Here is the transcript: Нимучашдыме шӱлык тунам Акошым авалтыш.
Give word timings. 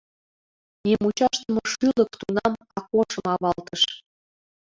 Нимучашдыме 0.85 1.63
шӱлык 1.71 2.11
тунам 2.21 2.53
Акошым 2.79 3.25
авалтыш. 3.33 3.81